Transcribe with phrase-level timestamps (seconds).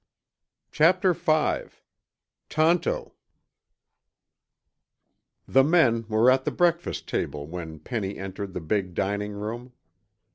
[0.71, 1.75] Chapter V
[2.49, 3.13] TONTO
[5.47, 9.73] The men were at the breakfast table when Penny entered the big dining room.